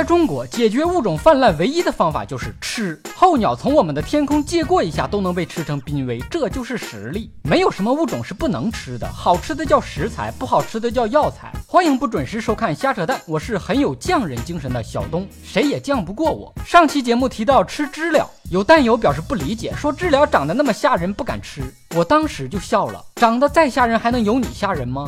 [0.00, 2.98] 在中国，解决物种泛滥唯一的方法就是吃。
[3.14, 7.30] 候鸟从我们的天空借过一下都能被吃成濒危，这就是实力。
[7.42, 11.52] 没有什么物种是不能吃的，好吃的叫食材，不好吃的叫药材。
[11.66, 16.50] 欢迎不准时收看瞎扯淡，我是很有匠人精神的小东，谁也犟不过我。
[16.64, 21.62] 上期节目提到吃知了，有弹友表示不理解，说知了长得那么吓人，不敢吃。
[21.94, 25.06] 我当时就笑了，长得再吓人还能有你吓人吗？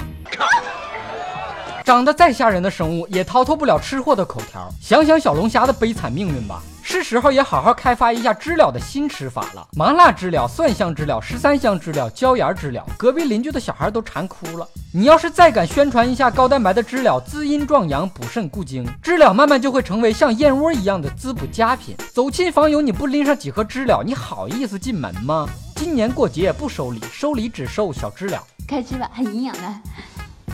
[1.84, 4.68] 长得再吓人的生物也逃脱不了吃货的口条。
[4.80, 9.66] 想想小龙虾的悲惨命运吧，是时候也好好开发一下知了的新吃法了。
[9.76, 14.66] 麻辣知了、蒜香知了、十三香知了、椒盐知了，隔壁邻居的小孩都馋哭了。
[14.92, 21.96] 你要是再敢宣传一下高蛋白的知了，滋阴壮阳、补肾固精，知了慢慢就会成为像燕窝一样的滋补佳品。
[22.12, 25.48] 走亲访友你不拎上几盒知了，你好意思进门吗？
[25.74, 28.40] 今年过节不收礼，收礼只收小知了。
[28.68, 29.62] 开吃吧，很营养的。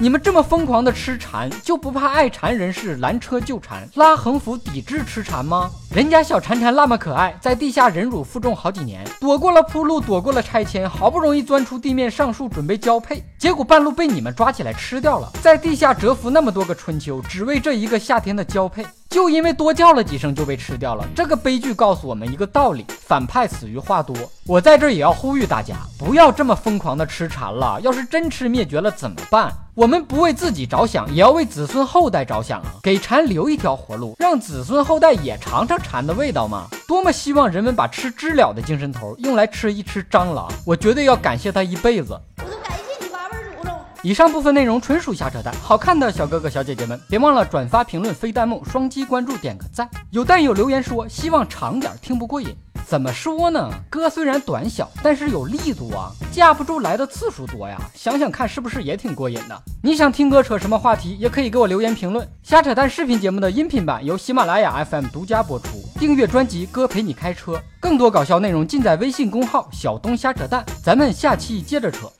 [0.00, 5.68] 你们这么疯狂的吃蝉，就不怕爱蝉人士拦车救蝉，拉横幅抵制吃蝉吗？
[5.92, 21.04] 人家小蝉蝉那么可爱，在地下忍辱负重好几年，躲过了铺路，躲过了拆迁，好不容易钻出地面上树准备交配，结果半路被你们抓起来吃掉了，在地下蛰伏那么多个春秋，只为这一个夏天的交配，就因为多叫了几声就被吃掉了。
[21.12, 24.14] 这个悲剧告诉我们一个道理：反派死于话多。
[24.46, 29.52] 我在这也要呼吁大家，不要这么疯狂的吃蝉了，要是真吃灭绝了怎么办？
[29.78, 32.66] 我们不为自己着想，也要为子孙后代着想啊！
[32.82, 36.66] 给蝉留一条活路，让子孙后代也尝尝蝉的味道嘛！
[36.88, 42.20] 多么希望人们把吃知了的精神头用来吃一吃蟑螂，我绝对要感谢他一辈子。
[42.38, 43.72] 我都感谢你八辈祖宗。
[44.02, 49.88] 以上部分内容纯属瞎扯淡，好看的小哥哥小姐姐们别忘了转发、评论、飞弹幕、双击关注、点个赞。
[50.10, 52.52] 有弹友留言说希望长点，听不过瘾。
[52.88, 53.70] 怎么说呢？
[53.90, 57.78] 哥虽然短小，但是有力度啊，架不住来的次数多呀。
[57.94, 59.62] 想想看，是不是也挺过瘾的？
[59.82, 62.26] 你想听哥扯什么话题，也可以给我留言评论。
[62.42, 70.64] 瞎扯淡视频节目的音频版由喜马拉雅 FM 独家播出，订阅专辑《哥陪你开车》，更多搞笑内容尽在微信公号“小东瞎扯淡”。
[70.82, 72.10] 咱们下期接着扯。